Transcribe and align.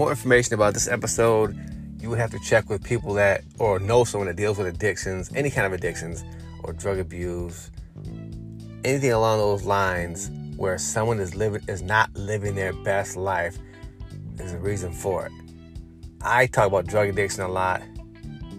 more 0.00 0.08
information 0.08 0.54
about 0.54 0.72
this 0.72 0.88
episode, 0.88 1.54
you 2.00 2.08
would 2.08 2.18
have 2.18 2.30
to 2.30 2.38
check 2.38 2.70
with 2.70 2.82
people 2.82 3.12
that 3.12 3.42
or 3.58 3.78
know 3.78 4.02
someone 4.02 4.28
that 4.28 4.36
deals 4.36 4.56
with 4.56 4.66
addictions, 4.66 5.30
any 5.34 5.50
kind 5.50 5.66
of 5.66 5.74
addictions, 5.74 6.24
or 6.64 6.72
drug 6.72 6.98
abuse, 6.98 7.70
anything 8.82 9.12
along 9.12 9.40
those 9.40 9.64
lines 9.64 10.30
where 10.56 10.78
someone 10.78 11.20
is 11.20 11.34
living 11.34 11.60
is 11.68 11.82
not 11.82 12.08
living 12.14 12.54
their 12.54 12.72
best 12.72 13.14
life. 13.14 13.58
There's 14.36 14.52
a 14.52 14.58
reason 14.58 14.90
for 14.90 15.26
it. 15.26 15.32
I 16.22 16.46
talk 16.46 16.68
about 16.68 16.86
drug 16.86 17.10
addiction 17.10 17.42
a 17.42 17.48
lot, 17.48 17.82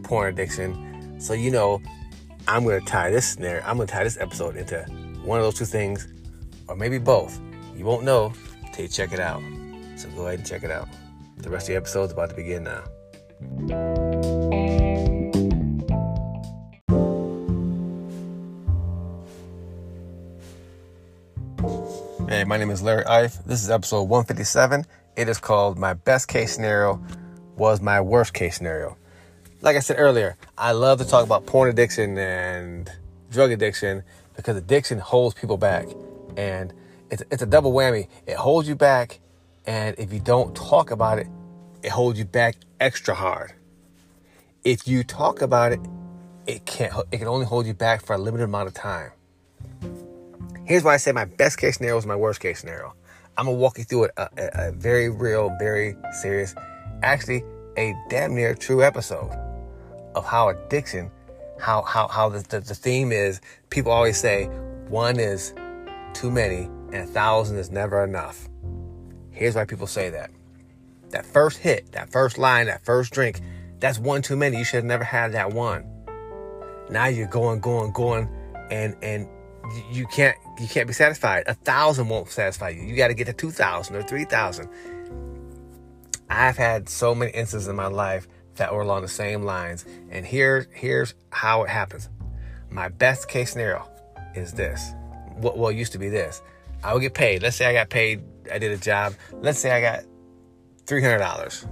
porn 0.04 0.32
addiction. 0.32 1.20
So 1.20 1.34
you 1.34 1.50
know, 1.50 1.82
I'm 2.48 2.64
gonna 2.64 2.82
tie 2.82 3.10
this 3.10 3.30
snare, 3.30 3.64
I'm 3.66 3.78
gonna 3.78 3.88
tie 3.88 4.04
this 4.04 4.18
episode 4.20 4.58
into 4.58 4.84
one 5.24 5.40
of 5.40 5.44
those 5.46 5.56
two 5.56 5.66
things, 5.66 6.08
or 6.68 6.76
maybe 6.76 7.00
both. 7.00 7.42
You 7.76 7.86
won't 7.86 8.04
know 8.04 8.32
till 8.74 8.84
you 8.84 8.90
check 8.90 9.12
it 9.12 9.20
out. 9.20 9.42
So 9.96 10.08
go 10.10 10.28
ahead 10.28 10.38
and 10.38 10.48
check 10.48 10.62
it 10.62 10.70
out. 10.70 10.88
The 11.42 11.50
rest 11.50 11.64
of 11.64 11.74
the 11.74 11.76
episode 11.78 12.04
is 12.04 12.12
about 12.12 12.30
to 12.30 12.36
begin 12.36 12.64
now. 12.66 12.84
Hey, 22.30 22.44
my 22.44 22.58
name 22.58 22.70
is 22.70 22.84
Larry 22.84 23.06
Ife. 23.06 23.44
This 23.44 23.64
is 23.64 23.72
episode 23.72 24.04
157. 24.04 24.86
It 25.16 25.28
is 25.28 25.40
called 25.40 25.80
My 25.80 25.96
Best 25.96 26.28
Case 26.28 26.54
Scenario 26.54 27.04
Was 27.58 27.82
My 27.82 28.00
Worst 28.02 28.34
Case 28.36 28.56
Scenario. 28.56 28.96
Like 29.62 29.76
I 29.76 29.80
said 29.80 29.98
earlier, 29.98 30.38
I 30.60 30.74
love 30.74 31.00
to 31.00 31.06
talk 31.06 31.26
about 31.26 31.48
porn 31.48 31.70
addiction 31.70 32.20
and 32.20 32.90
drug 33.32 33.52
addiction 33.52 34.04
because 34.36 34.58
addiction 34.58 35.00
holds 35.00 35.34
people 35.34 35.58
back. 35.58 35.88
And 36.38 36.72
it's, 37.10 37.24
it's 37.32 37.42
a 37.42 37.48
double 37.48 37.74
whammy. 37.74 38.08
It 38.28 38.38
holds 38.38 38.70
you 38.70 38.76
back, 38.76 39.20
and 39.66 39.96
if 39.98 40.12
you 40.12 40.20
don't 40.20 40.56
talk 40.56 40.92
about 40.92 41.20
it, 41.20 41.28
it 41.84 41.90
holds 41.90 42.18
you 42.18 42.26
back 42.26 42.56
extra 42.80 43.14
hard. 43.14 43.54
If 44.64 44.88
you 44.88 45.04
talk 45.04 45.42
about 45.42 45.72
it, 45.72 45.80
it 46.48 46.66
can't. 46.66 46.94
It 47.12 47.18
can 47.18 47.28
only 47.28 47.46
hold 47.46 47.66
you 47.66 47.74
back 47.74 48.06
for 48.06 48.14
a 48.14 48.18
limited 48.18 48.44
amount 48.44 48.68
of 48.68 48.74
time. 48.74 49.12
Here's 50.66 50.84
why 50.84 50.94
I 50.94 50.98
say 50.98 51.12
my 51.12 51.26
best 51.26 51.58
case 51.58 51.78
scenario 51.78 51.98
is 51.98 52.06
my 52.06 52.16
worst 52.16 52.40
case 52.40 52.60
scenario. 52.60 52.94
I'm 53.38 53.46
gonna 53.46 53.58
walk 53.58 53.78
you 53.78 53.84
through 53.84 54.06
a, 54.06 54.10
uh, 54.18 54.28
a, 54.38 54.68
a 54.68 54.72
very 54.72 55.10
real, 55.10 55.56
very 55.60 55.96
serious, 56.22 56.54
actually 57.02 57.44
a 57.78 57.96
damn 58.10 58.36
near 58.36 58.54
true 58.54 58.84
episode 58.84 59.32
of 60.16 60.26
how 60.26 60.50
addiction, 60.50 61.10
how 61.60 61.82
how 61.84 62.08
how 62.08 62.30
the, 62.30 62.40
the, 62.50 62.60
the 62.60 62.76
theme 62.76 63.12
is. 63.12 63.42
People 63.70 63.92
always 63.92 64.18
say 64.18 64.46
one 64.90 65.20
is 65.20 65.54
too 66.14 66.30
many 66.30 66.70
and 66.92 66.96
a 66.96 67.06
thousand 67.06 67.58
is 67.58 67.72
never 67.72 68.04
enough. 68.04 68.50
Here's 69.32 69.56
why 69.56 69.66
people 69.66 69.88
say 69.88 70.10
that. 70.10 70.32
That 71.10 71.26
first 71.26 71.58
hit, 71.58 71.92
that 71.94 72.12
first 72.12 72.38
line, 72.38 72.68
that 72.68 72.86
first 72.86 73.12
drink, 73.12 73.42
that's 73.80 74.00
one 74.00 74.22
too 74.22 74.36
many. 74.36 74.58
You 74.58 74.64
should 74.64 74.78
have 74.78 74.86
never 74.86 75.04
had 75.04 75.34
that 75.34 75.52
one. 75.52 75.86
Now 76.90 77.08
you're 77.08 77.28
going, 77.28 77.60
going, 77.60 77.92
going, 77.92 78.30
and 78.70 78.96
and 79.02 79.28
you 79.92 80.06
can't 80.08 80.38
you 80.60 80.68
can't 80.68 80.88
be 80.88 80.94
satisfied. 80.94 81.44
A 81.48 81.54
thousand 81.54 82.10
won't 82.10 82.30
satisfy 82.30 82.70
you. 82.70 82.82
You 82.82 82.96
got 82.96 83.08
to 83.08 83.14
get 83.14 83.26
to 83.28 83.34
two 83.34 83.52
thousand 83.52 83.96
or 83.96 84.04
three 84.04 84.26
thousand. 84.26 84.70
I've 86.30 86.58
had 86.58 86.88
so 86.88 87.14
many 87.14 87.32
instances 87.32 87.68
in 87.68 87.76
my 87.76 87.88
life 87.88 88.28
that 88.56 88.74
were 88.74 88.82
along 88.82 89.02
the 89.02 89.08
same 89.08 89.44
lines, 89.44 89.86
and 90.10 90.26
here 90.26 90.68
here's 90.74 91.14
how 91.30 91.64
it 91.64 91.70
happens. 91.70 92.10
My 92.70 92.90
best 92.90 93.28
case 93.28 93.52
scenario 93.52 93.88
is 94.36 94.54
this. 94.54 94.94
What 95.36 95.58
well, 95.58 95.72
used 95.72 95.92
to 95.94 95.98
be 95.98 96.10
this. 96.10 96.42
I 96.84 96.94
would 96.94 97.02
get 97.02 97.14
paid. 97.14 97.42
Let's 97.42 97.58
say 97.58 97.66
I 97.66 97.74
got 97.74 97.90
paid. 97.90 98.24
I 98.52 98.58
did 98.60 98.72
a 98.72 98.78
job. 98.78 99.14
Let's 99.34 99.60
say 99.60 99.72
I 99.72 99.82
got 99.82 100.04
three 100.86 101.02
hundred 101.02 101.20
dollars. 101.20 101.66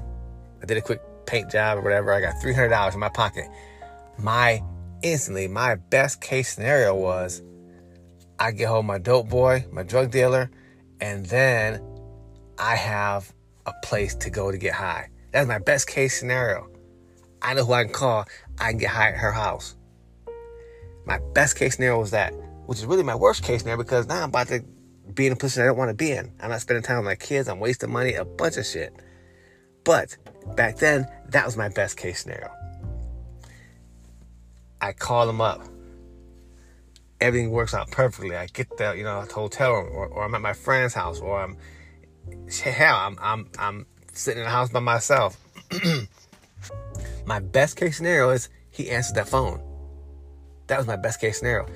I 0.61 0.65
did 0.65 0.77
a 0.77 0.81
quick 0.81 1.01
paint 1.25 1.49
job 1.51 1.77
or 1.77 1.81
whatever. 1.81 2.11
I 2.13 2.21
got 2.21 2.41
three 2.41 2.53
hundred 2.53 2.69
dollars 2.69 2.93
in 2.93 2.99
my 2.99 3.09
pocket. 3.09 3.45
My 4.17 4.63
instantly, 5.01 5.47
my 5.47 5.75
best 5.75 6.21
case 6.21 6.53
scenario 6.53 6.95
was 6.95 7.41
I 8.37 8.51
get 8.51 8.67
home 8.67 8.85
my 8.85 8.97
dope 8.97 9.29
boy, 9.29 9.65
my 9.71 9.83
drug 9.83 10.11
dealer, 10.11 10.49
and 10.99 11.25
then 11.25 11.81
I 12.57 12.75
have 12.75 13.33
a 13.65 13.73
place 13.83 14.15
to 14.15 14.29
go 14.29 14.51
to 14.51 14.57
get 14.57 14.73
high. 14.73 15.09
That's 15.31 15.47
my 15.47 15.59
best 15.59 15.87
case 15.87 16.19
scenario. 16.19 16.67
I 17.41 17.53
know 17.53 17.65
who 17.65 17.73
I 17.73 17.83
can 17.83 17.93
call. 17.93 18.25
I 18.59 18.71
can 18.71 18.79
get 18.79 18.89
high 18.89 19.09
at 19.09 19.17
her 19.17 19.31
house. 19.31 19.75
My 21.05 21.19
best 21.33 21.57
case 21.57 21.75
scenario 21.75 21.99
was 21.99 22.11
that, 22.11 22.33
which 22.65 22.79
is 22.79 22.85
really 22.85 23.03
my 23.03 23.15
worst 23.15 23.43
case 23.43 23.61
scenario 23.61 23.81
because 23.81 24.07
now 24.07 24.23
I'm 24.23 24.29
about 24.29 24.47
to 24.47 24.63
be 25.13 25.27
in 25.27 25.33
a 25.33 25.35
position 25.35 25.63
I 25.63 25.65
don't 25.67 25.77
want 25.77 25.89
to 25.89 25.95
be 25.95 26.11
in. 26.11 26.31
I'm 26.41 26.49
not 26.49 26.61
spending 26.61 26.83
time 26.83 26.97
with 26.97 27.05
my 27.05 27.15
kids. 27.15 27.47
I'm 27.47 27.59
wasting 27.59 27.91
money, 27.91 28.13
a 28.13 28.25
bunch 28.25 28.57
of 28.57 28.65
shit. 28.65 28.93
But 29.83 30.17
back 30.55 30.77
then, 30.77 31.07
that 31.29 31.45
was 31.45 31.57
my 31.57 31.69
best 31.69 31.97
case 31.97 32.21
scenario. 32.21 32.49
I 34.81 34.93
call 34.93 35.27
them 35.27 35.41
up. 35.41 35.63
Everything 37.21 37.51
works 37.51 37.73
out 37.73 37.91
perfectly. 37.91 38.35
I 38.35 38.45
get 38.47 38.77
the, 38.77 38.93
you 38.95 39.03
know, 39.03 39.25
hotel 39.29 39.73
room, 39.73 39.89
or, 39.93 40.07
or 40.07 40.23
I'm 40.23 40.35
at 40.35 40.41
my 40.41 40.53
friend's 40.53 40.93
house, 40.93 41.19
or 41.19 41.41
I'm 41.41 41.57
hell, 42.61 42.95
I'm 42.95 43.17
I'm 43.21 43.49
I'm 43.57 43.85
sitting 44.13 44.39
in 44.39 44.45
the 44.45 44.51
house 44.51 44.69
by 44.69 44.79
myself. 44.79 45.37
my 47.25 47.39
best 47.39 47.77
case 47.77 47.97
scenario 47.97 48.29
is 48.29 48.49
he 48.71 48.89
answered 48.89 49.15
that 49.15 49.27
phone. 49.27 49.61
That 50.67 50.77
was 50.77 50.87
my 50.87 50.95
best 50.95 51.19
case 51.19 51.39
scenario. 51.39 51.67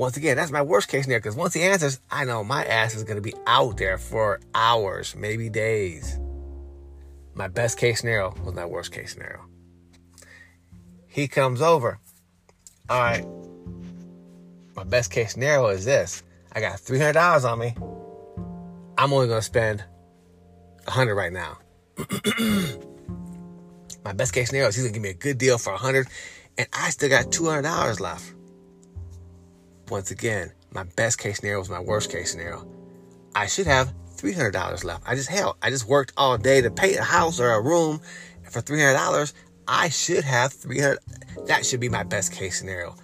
Once 0.00 0.16
again, 0.16 0.34
that's 0.34 0.50
my 0.50 0.62
worst 0.62 0.88
case 0.88 1.04
scenario 1.04 1.20
because 1.20 1.36
once 1.36 1.52
he 1.52 1.60
answers, 1.60 2.00
I 2.10 2.24
know 2.24 2.42
my 2.42 2.64
ass 2.64 2.94
is 2.94 3.04
going 3.04 3.16
to 3.16 3.20
be 3.20 3.34
out 3.46 3.76
there 3.76 3.98
for 3.98 4.40
hours, 4.54 5.14
maybe 5.14 5.50
days. 5.50 6.18
My 7.34 7.48
best 7.48 7.76
case 7.76 8.00
scenario 8.00 8.34
was 8.42 8.54
my 8.54 8.64
worst 8.64 8.92
case 8.92 9.12
scenario. 9.12 9.44
He 11.06 11.28
comes 11.28 11.60
over. 11.60 11.98
All 12.88 12.98
right. 12.98 13.26
My 14.74 14.84
best 14.84 15.10
case 15.10 15.32
scenario 15.32 15.66
is 15.66 15.84
this 15.84 16.22
I 16.50 16.60
got 16.62 16.78
$300 16.78 17.44
on 17.44 17.58
me. 17.58 17.74
I'm 18.96 19.12
only 19.12 19.26
going 19.26 19.40
to 19.40 19.44
spend 19.44 19.84
100 20.84 21.14
right 21.14 21.30
now. 21.30 21.58
my 24.02 24.14
best 24.14 24.32
case 24.32 24.48
scenario 24.48 24.68
is 24.68 24.76
he's 24.76 24.84
going 24.84 24.94
to 24.94 24.98
give 24.98 25.02
me 25.02 25.10
a 25.10 25.12
good 25.12 25.36
deal 25.36 25.58
for 25.58 25.74
100 25.74 26.08
and 26.56 26.66
I 26.72 26.88
still 26.88 27.10
got 27.10 27.26
$200 27.26 28.00
left. 28.00 28.32
Once 29.90 30.12
again, 30.12 30.52
my 30.72 30.84
best 30.94 31.18
case 31.18 31.38
scenario 31.38 31.58
was 31.58 31.68
my 31.68 31.80
worst 31.80 32.12
case 32.12 32.30
scenario. 32.30 32.64
I 33.34 33.46
should 33.46 33.66
have 33.66 33.92
$300 34.16 34.84
left. 34.84 35.02
I 35.04 35.16
just, 35.16 35.28
hell, 35.28 35.56
I 35.60 35.70
just 35.70 35.86
worked 35.86 36.12
all 36.16 36.38
day 36.38 36.60
to 36.60 36.70
pay 36.70 36.94
a 36.96 37.02
house 37.02 37.40
or 37.40 37.50
a 37.50 37.60
room 37.60 38.00
for 38.48 38.62
$300. 38.62 39.32
I 39.66 39.88
should 39.88 40.22
have 40.22 40.52
300. 40.52 40.98
That 41.46 41.66
should 41.66 41.80
be 41.80 41.88
my 41.88 42.04
best 42.04 42.32
case 42.32 42.58
scenario. 42.58 42.94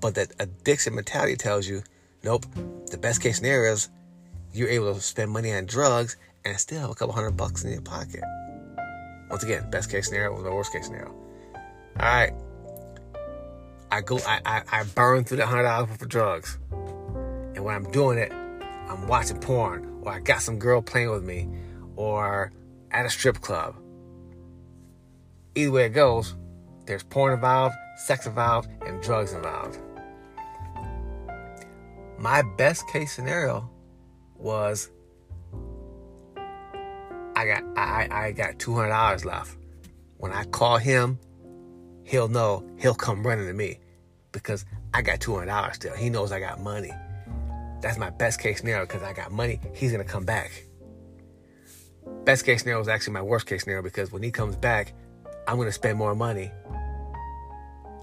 But 0.00 0.14
that 0.14 0.32
addiction 0.38 0.94
mentality 0.94 1.34
tells 1.34 1.66
you, 1.68 1.82
nope, 2.22 2.46
the 2.90 2.98
best 2.98 3.20
case 3.20 3.38
scenario 3.38 3.72
is 3.72 3.88
you're 4.52 4.68
able 4.68 4.94
to 4.94 5.00
spend 5.00 5.32
money 5.32 5.52
on 5.52 5.66
drugs 5.66 6.16
and 6.44 6.56
still 6.58 6.80
have 6.80 6.90
a 6.90 6.94
couple 6.94 7.12
hundred 7.12 7.36
bucks 7.36 7.64
in 7.64 7.72
your 7.72 7.82
pocket. 7.82 8.22
Once 9.30 9.42
again, 9.42 9.68
best 9.70 9.90
case 9.90 10.06
scenario 10.06 10.32
was 10.32 10.44
my 10.44 10.50
worst 10.50 10.72
case 10.72 10.86
scenario. 10.86 11.08
All 11.98 12.06
right. 12.06 12.32
I 13.96 14.02
go, 14.02 14.18
I, 14.26 14.40
I, 14.44 14.62
I 14.80 14.84
burn 14.84 15.24
through 15.24 15.38
the 15.38 15.46
hundred 15.46 15.62
dollars 15.62 15.96
for 15.96 16.04
drugs. 16.04 16.58
And 17.54 17.64
when 17.64 17.74
I'm 17.74 17.90
doing 17.92 18.18
it, 18.18 18.30
I'm 18.30 19.08
watching 19.08 19.38
porn, 19.40 20.02
or 20.02 20.12
I 20.12 20.20
got 20.20 20.42
some 20.42 20.58
girl 20.58 20.82
playing 20.82 21.10
with 21.10 21.24
me, 21.24 21.48
or 21.96 22.52
at 22.90 23.06
a 23.06 23.08
strip 23.08 23.40
club. 23.40 23.74
Either 25.54 25.70
way 25.70 25.86
it 25.86 25.94
goes, 25.94 26.36
there's 26.84 27.04
porn 27.04 27.32
involved, 27.32 27.74
sex 27.96 28.26
involved, 28.26 28.68
and 28.84 29.02
drugs 29.02 29.32
involved. 29.32 29.78
My 32.18 32.42
best 32.58 32.86
case 32.88 33.12
scenario 33.12 33.70
was 34.36 34.90
I 37.34 37.46
got 37.46 37.62
I, 37.78 38.08
I 38.10 38.32
got 38.32 38.58
two 38.58 38.74
hundred 38.74 38.90
dollars 38.90 39.24
left. 39.24 39.56
When 40.18 40.34
I 40.34 40.44
call 40.44 40.76
him, 40.76 41.18
he'll 42.04 42.28
know 42.28 42.62
he'll 42.78 42.94
come 42.94 43.26
running 43.26 43.46
to 43.46 43.54
me 43.54 43.78
because 44.42 44.64
I 44.94 45.02
got 45.02 45.20
two 45.20 45.34
hundred 45.34 45.46
dollars 45.46 45.76
still. 45.76 45.94
He 45.94 46.10
knows 46.10 46.32
I 46.32 46.40
got 46.40 46.60
money. 46.60 46.92
That's 47.80 47.98
my 47.98 48.10
best 48.10 48.40
case 48.40 48.58
scenario 48.58 48.86
because 48.86 49.02
I 49.02 49.12
got 49.12 49.32
money. 49.32 49.60
He's 49.74 49.92
gonna 49.92 50.04
come 50.04 50.24
back. 50.24 50.64
Best 52.24 52.44
case 52.44 52.60
scenario 52.60 52.80
is 52.80 52.88
actually 52.88 53.12
my 53.14 53.22
worst 53.22 53.46
case 53.46 53.62
scenario 53.62 53.82
because 53.82 54.12
when 54.12 54.22
he 54.22 54.30
comes 54.30 54.56
back, 54.56 54.92
I'm 55.46 55.56
gonna 55.56 55.72
spend 55.72 55.98
more 55.98 56.14
money. 56.14 56.50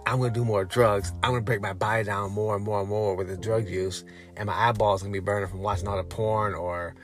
I'm 0.06 0.20
gonna 0.20 0.34
do 0.34 0.46
more 0.46 0.66
drugs. 0.66 1.12
I'm 1.24 1.32
gonna 1.32 1.42
break 1.42 1.62
my 1.62 1.74
body 1.74 2.04
down 2.04 2.32
more 2.32 2.56
and 2.56 2.64
more 2.64 2.82
and 2.82 2.90
more 2.90 3.16
with 3.16 3.28
the 3.28 3.38
drug 3.38 3.68
use, 3.68 4.04
and 4.36 4.48
my 4.48 4.54
eyeballs 4.54 5.02
gonna 5.02 5.14
be 5.14 5.20
burning 5.20 5.50
from 5.50 5.62
watching 5.62 5.88
all 5.88 5.98
the 5.98 6.04
porn 6.04 6.54
or 6.54 6.96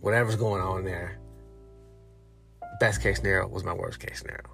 whatever's 0.00 0.36
going 0.36 0.62
on 0.62 0.84
there. 0.84 1.18
Best 2.80 3.02
case 3.02 3.18
scenario 3.18 3.46
was 3.46 3.64
my 3.64 3.72
worst 3.72 4.00
case 4.00 4.18
scenario. 4.18 4.50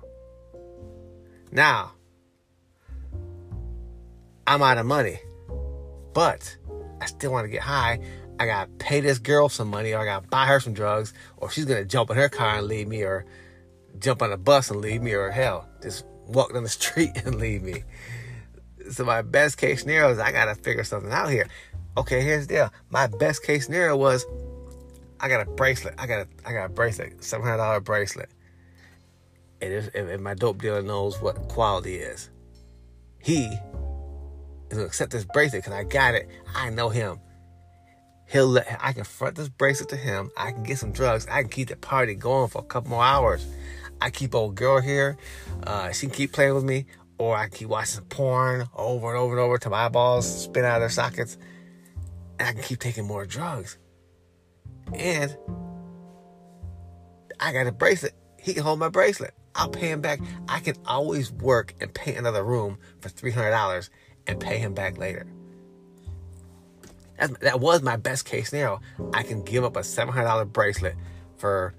Now, 1.50 1.92
I'm 4.46 4.62
out 4.62 4.78
of 4.78 4.86
money, 4.86 5.20
but 6.14 6.56
I 7.00 7.06
still 7.06 7.32
want 7.32 7.44
to 7.44 7.50
get 7.50 7.62
high. 7.62 8.00
I 8.38 8.46
gotta 8.46 8.70
pay 8.78 9.00
this 9.00 9.18
girl 9.18 9.48
some 9.48 9.68
money, 9.68 9.92
or 9.92 10.00
I 10.00 10.04
gotta 10.04 10.26
buy 10.26 10.46
her 10.46 10.58
some 10.60 10.74
drugs, 10.74 11.14
or 11.36 11.50
she's 11.50 11.64
gonna 11.64 11.84
jump 11.84 12.10
in 12.10 12.16
her 12.16 12.28
car 12.28 12.58
and 12.58 12.66
leave 12.66 12.88
me, 12.88 13.02
or 13.02 13.24
jump 13.98 14.22
on 14.22 14.32
a 14.32 14.36
bus 14.36 14.70
and 14.70 14.80
leave 14.80 15.02
me, 15.02 15.12
or 15.12 15.30
hell, 15.30 15.68
just 15.82 16.04
walk 16.26 16.52
down 16.52 16.62
the 16.62 16.68
street 16.80 17.10
and 17.24 17.36
leave 17.36 17.62
me. 17.62 17.84
So 18.90 19.04
my 19.04 19.22
best 19.22 19.58
case 19.58 19.82
scenario 19.82 20.10
is 20.10 20.18
I 20.18 20.32
gotta 20.32 20.54
figure 20.54 20.84
something 20.84 21.12
out 21.12 21.30
here. 21.30 21.46
Okay, 21.96 22.22
here's 22.22 22.46
the 22.46 22.54
deal. 22.54 22.72
My 22.90 23.06
best 23.06 23.44
case 23.44 23.66
scenario 23.66 23.96
was 23.96 24.26
I 25.20 25.28
got 25.28 25.46
a 25.46 25.50
bracelet. 25.50 25.94
I 25.98 26.06
got 26.06 26.26
a 26.26 26.28
I 26.44 26.52
got 26.52 26.66
a 26.66 26.68
bracelet, 26.68 27.22
seven 27.22 27.46
hundred 27.46 27.58
dollar 27.58 27.80
bracelet. 27.80 28.30
And 29.60 29.72
if, 29.72 29.94
if, 29.94 30.20
my 30.20 30.34
dope 30.34 30.60
dealer 30.60 30.82
knows 30.82 31.22
what 31.22 31.36
quality 31.48 31.94
is, 31.94 32.30
he 33.20 33.56
gonna 34.72 34.86
accept 34.86 35.12
this 35.12 35.24
bracelet 35.24 35.62
because 35.62 35.78
I 35.78 35.84
got 35.84 36.14
it. 36.14 36.28
I 36.54 36.70
know 36.70 36.88
him. 36.88 37.20
He'll 38.26 38.46
let 38.46 38.78
I 38.80 38.92
can 38.92 39.04
front 39.04 39.36
this 39.36 39.48
bracelet 39.48 39.90
to 39.90 39.96
him. 39.96 40.30
I 40.36 40.52
can 40.52 40.62
get 40.62 40.78
some 40.78 40.92
drugs. 40.92 41.26
I 41.30 41.42
can 41.42 41.50
keep 41.50 41.68
the 41.68 41.76
party 41.76 42.14
going 42.14 42.48
for 42.48 42.60
a 42.60 42.64
couple 42.64 42.90
more 42.90 43.04
hours. 43.04 43.46
I 44.00 44.10
keep 44.10 44.34
old 44.34 44.54
girl 44.54 44.80
here. 44.80 45.16
Uh, 45.64 45.92
she 45.92 46.06
can 46.06 46.14
keep 46.14 46.32
playing 46.32 46.54
with 46.54 46.64
me, 46.64 46.86
or 47.18 47.36
I 47.36 47.48
can 47.48 47.58
keep 47.58 47.68
watching 47.68 48.04
porn 48.04 48.66
over 48.74 49.10
and 49.10 49.18
over 49.18 49.34
and 49.34 49.40
over 49.40 49.58
till 49.58 49.70
my 49.70 49.84
eyeballs 49.84 50.44
spin 50.44 50.64
out 50.64 50.76
of 50.76 50.80
their 50.80 50.88
sockets. 50.88 51.36
And 52.38 52.48
I 52.48 52.52
can 52.52 52.62
keep 52.62 52.80
taking 52.80 53.06
more 53.06 53.26
drugs. 53.26 53.78
And 54.94 55.36
I 57.38 57.52
got 57.52 57.66
a 57.66 57.72
bracelet. 57.72 58.14
He 58.38 58.54
can 58.54 58.62
hold 58.62 58.78
my 58.78 58.88
bracelet. 58.88 59.34
I'll 59.54 59.68
pay 59.68 59.90
him 59.90 60.00
back. 60.00 60.20
I 60.48 60.60
can 60.60 60.74
always 60.86 61.30
work 61.30 61.74
and 61.80 61.92
pay 61.92 62.14
another 62.14 62.42
room 62.42 62.78
for 63.00 63.08
$300 63.08 63.90
and 64.26 64.40
pay 64.40 64.58
him 64.58 64.74
back 64.74 64.98
later. 64.98 65.26
That's, 67.18 67.38
that 67.38 67.60
was 67.60 67.82
my 67.82 67.96
best 67.96 68.24
case 68.24 68.50
scenario. 68.50 68.80
I 69.12 69.22
can 69.22 69.42
give 69.42 69.64
up 69.64 69.76
a 69.76 69.80
$700 69.80 70.52
bracelet 70.52 70.96
for 71.36 71.74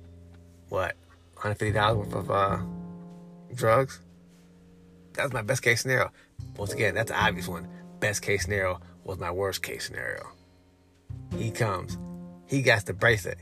what? 0.70 0.96
$150 1.36 1.96
worth 1.98 2.14
of 2.14 2.32
uh, 2.32 2.60
drugs? 3.54 4.00
That's 5.14 5.34
my 5.34 5.42
best 5.42 5.62
case 5.62 5.82
scenario. 5.82 6.12
Once 6.58 6.74
again, 6.74 6.96
that's 6.96 7.12
the 7.12 7.22
obvious 7.22 7.48
one. 7.48 7.68
Best 8.00 8.22
case 8.22 8.44
scenario 8.44 8.80
was 9.04 9.20
my 9.20 9.32
worst 9.32 9.62
case 9.62 9.86
scenario. 9.86 10.28
He 11.38 11.52
comes. 11.52 11.98
He 12.48 12.62
got 12.62 12.86
the 12.86 12.94
bracelet. 12.94 13.38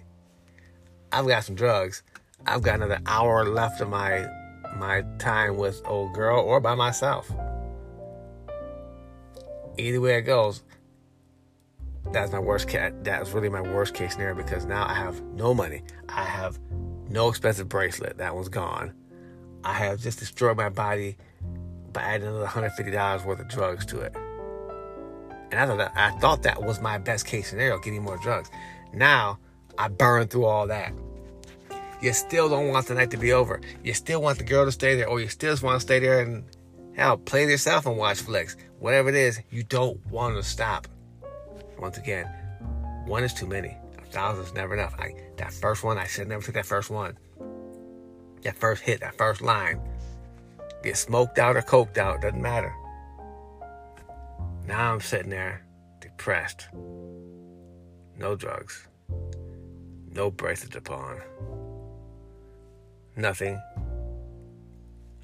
I've 1.12 1.28
got 1.28 1.44
some 1.44 1.56
drugs. 1.56 2.04
I've 2.46 2.62
got 2.62 2.76
another 2.76 3.00
hour 3.06 3.46
left 3.46 3.82
of 3.82 3.90
my 3.90 4.26
my 4.78 5.04
time 5.20 5.58
with 5.58 5.82
old 5.86 6.14
girl 6.14 6.40
or 6.40 6.60
by 6.60 6.76
myself. 6.76 7.30
Either 9.82 10.02
way 10.02 10.16
it 10.16 10.22
goes, 10.22 10.64
that's 12.12 12.32
my 12.32 12.40
worst 12.40 12.68
case. 12.68 12.92
That's 13.04 13.32
really 13.32 13.50
my 13.50 13.62
worst 13.62 13.94
case 13.94 14.14
scenario 14.14 14.36
because 14.36 14.66
now 14.66 14.88
I 14.88 14.94
have 14.94 15.22
no 15.22 15.54
money. 15.54 15.84
I 16.10 16.24
have 16.24 16.60
no 17.10 17.30
expensive 17.30 17.70
bracelet. 17.70 18.18
That 18.18 18.36
one's 18.36 18.50
gone. 18.50 18.94
I 19.64 19.74
have 19.74 20.00
just 20.00 20.20
destroyed 20.20 20.58
my 20.58 20.70
body 20.70 21.18
by 21.94 22.02
adding 22.02 22.28
another 22.28 22.46
$150 22.46 23.26
worth 23.26 23.40
of 23.40 23.48
drugs 23.48 23.86
to 23.88 24.02
it. 24.02 24.16
And 25.52 25.60
I 25.60 25.68
thought 25.68 25.78
that, 25.78 25.92
I 25.96 26.12
thought 26.20 26.44
that 26.44 26.64
was 26.64 26.82
my 26.82 26.98
best 26.98 27.26
case 27.26 27.50
scenario, 27.50 27.78
getting 27.80 28.02
more 28.02 28.18
drugs. 28.18 28.50
Now 28.94 29.38
I 29.78 29.90
burned 29.90 30.32
through 30.32 30.46
all 30.46 30.68
that. 30.68 30.94
You 32.02 32.14
still 32.14 32.50
don't 32.50 32.70
want 32.70 32.88
the 32.88 32.96
night 32.96 33.12
to 33.12 33.18
be 33.18 33.32
over. 33.32 33.62
You 33.84 33.94
still 33.94 34.22
want 34.22 34.40
the 34.40 34.44
girl 34.44 34.66
to 34.66 34.72
stay 34.72 34.96
there, 34.96 35.08
or 35.08 35.20
you 35.20 35.28
still 35.28 35.54
just 35.54 35.62
want 35.62 35.76
to 35.76 35.82
stay 35.82 36.00
there 36.00 36.22
and 36.22 36.44
hell, 36.96 37.18
play 37.18 37.46
yourself 37.48 37.86
and 37.86 37.98
watch 37.98 38.22
flicks. 38.22 38.58
Whatever 38.82 39.10
it 39.10 39.16
is, 39.16 39.40
you 39.52 39.62
don't 39.62 40.04
want 40.08 40.36
to 40.38 40.42
stop. 40.42 40.88
Once 41.78 42.00
again, 42.00 42.26
one 43.06 43.24
is 43.24 43.32
too 43.32 43.46
many. 43.46 43.78
A 44.00 44.06
thousand 44.06 44.44
is 44.44 44.54
never 44.56 44.74
enough. 44.74 44.96
I, 44.98 45.14
that 45.38 45.54
first 45.54 45.84
one, 45.84 46.00
I 46.00 46.08
should 46.08 46.28
never 46.28 46.42
took 46.42 46.56
that 46.56 46.66
first 46.66 46.90
one. 46.90 47.16
That 48.42 48.58
first 48.58 48.82
hit, 48.82 49.02
that 49.02 49.14
first 49.14 49.44
line. 49.44 49.80
Get 50.82 50.98
smoked 50.98 51.38
out 51.38 51.56
or 51.56 51.62
coked 51.62 52.00
out, 52.00 52.24
doesn't 52.24 52.42
matter. 52.42 52.74
Now 54.66 54.94
I'm 54.94 55.00
sitting 55.00 55.30
there, 55.30 55.64
depressed. 56.00 56.68
No 58.18 58.36
drugs. 58.36 58.88
No 60.10 60.32
bracelet 60.32 60.84
pawn. 60.84 61.22
Nothing. 63.16 63.62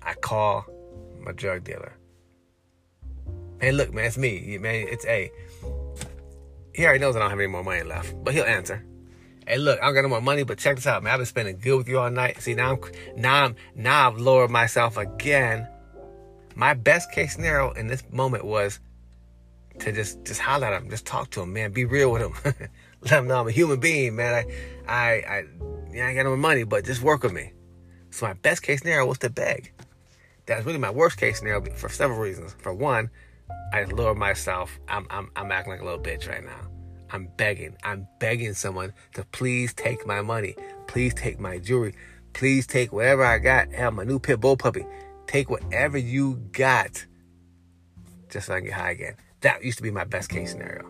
I 0.03 0.13
call 0.13 0.63
my 1.19 1.31
drug 1.31 1.63
dealer. 1.63 1.97
Hey, 3.59 3.71
look, 3.71 3.93
man, 3.93 4.05
it's 4.05 4.17
me. 4.17 4.57
Man, 4.59 4.87
it's 4.87 5.05
A. 5.05 5.31
He 6.73 6.85
already 6.85 6.99
knows 6.99 7.15
I 7.15 7.19
don't 7.19 7.29
have 7.29 7.39
any 7.39 7.47
more 7.47 7.63
money 7.63 7.83
left, 7.83 8.13
but 8.23 8.33
he'll 8.33 8.45
answer. 8.45 8.85
Hey, 9.47 9.57
look, 9.57 9.79
I 9.81 9.85
don't 9.85 9.95
got 9.95 10.01
no 10.01 10.09
more 10.09 10.21
money, 10.21 10.43
but 10.43 10.59
check 10.59 10.75
this 10.75 10.85
out, 10.85 11.01
man. 11.01 11.13
I've 11.13 11.19
been 11.19 11.25
spending 11.25 11.57
good 11.57 11.77
with 11.77 11.87
you 11.87 11.99
all 11.99 12.11
night. 12.11 12.41
See, 12.41 12.53
now 12.53 12.73
I'm 12.73 12.81
now 13.15 13.45
I'm 13.45 13.55
now 13.75 14.09
I've 14.09 14.17
lowered 14.19 14.51
myself 14.51 14.97
again. 14.97 15.67
My 16.53 16.73
best 16.73 17.11
case 17.11 17.33
scenario 17.33 17.71
in 17.71 17.87
this 17.87 18.03
moment 18.11 18.45
was 18.45 18.79
to 19.79 19.91
just 19.91 20.23
just 20.23 20.41
holler 20.41 20.67
at 20.67 20.81
him, 20.81 20.89
just 20.89 21.05
talk 21.05 21.31
to 21.31 21.41
him, 21.41 21.53
man. 21.53 21.71
Be 21.71 21.85
real 21.85 22.11
with 22.11 22.21
him. 22.21 22.33
Let 23.01 23.11
him 23.11 23.27
know 23.27 23.39
I'm 23.39 23.47
a 23.47 23.51
human 23.51 23.79
being, 23.79 24.15
man. 24.15 24.33
I, 24.33 24.91
I, 24.91 25.09
I, 25.09 25.43
yeah, 25.91 26.05
I 26.05 26.09
ain't 26.09 26.17
got 26.17 26.23
no 26.23 26.35
money, 26.35 26.63
but 26.63 26.85
just 26.85 27.01
work 27.01 27.23
with 27.23 27.33
me. 27.33 27.53
So 28.09 28.25
my 28.27 28.33
best 28.33 28.63
case 28.63 28.79
scenario 28.81 29.05
was 29.05 29.19
to 29.19 29.29
beg. 29.29 29.71
That's 30.45 30.65
really 30.65 30.79
my 30.79 30.91
worst 30.91 31.17
case 31.17 31.39
scenario 31.39 31.63
for 31.75 31.89
several 31.89 32.19
reasons. 32.19 32.55
For 32.59 32.73
one, 32.73 33.09
I 33.73 33.83
lower 33.85 34.15
myself. 34.15 34.79
I'm, 34.87 35.05
I'm, 35.09 35.29
I'm 35.35 35.51
acting 35.51 35.73
like 35.73 35.81
a 35.81 35.85
little 35.85 35.99
bitch 35.99 36.27
right 36.27 36.43
now. 36.43 36.69
I'm 37.09 37.29
begging. 37.37 37.75
I'm 37.83 38.07
begging 38.19 38.53
someone 38.53 38.93
to 39.13 39.23
please 39.25 39.73
take 39.73 40.05
my 40.05 40.21
money. 40.21 40.55
Please 40.87 41.13
take 41.13 41.39
my 41.39 41.57
jewelry. 41.57 41.95
Please 42.33 42.67
take 42.67 42.91
whatever 42.91 43.23
I 43.23 43.39
got. 43.39 43.71
Hell, 43.71 43.91
my 43.91 44.03
new 44.03 44.19
pit 44.19 44.39
bull 44.39 44.57
puppy. 44.57 44.85
Take 45.25 45.49
whatever 45.49 45.97
you 45.97 46.35
got 46.51 47.05
just 48.29 48.47
so 48.47 48.53
I 48.53 48.59
can 48.59 48.67
get 48.67 48.73
high 48.73 48.91
again. 48.91 49.15
That 49.41 49.63
used 49.63 49.77
to 49.77 49.83
be 49.83 49.91
my 49.91 50.03
best 50.03 50.29
case 50.29 50.51
scenario. 50.51 50.85